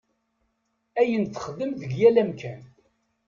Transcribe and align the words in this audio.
Ayen 0.99 1.25
texdem 1.25 1.71
deg 1.81 1.91
yal 1.99 2.15
amkan. 2.23 2.61